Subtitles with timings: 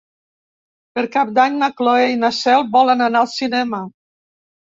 [0.95, 3.85] Per Cap d'Any na Cloè i na Cel volen anar al cinema.